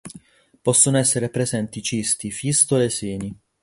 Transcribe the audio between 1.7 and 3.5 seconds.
cisti, fistole, seni.